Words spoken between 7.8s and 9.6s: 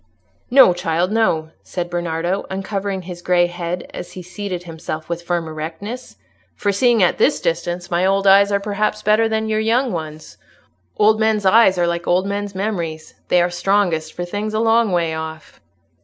my old eyes are perhaps better than your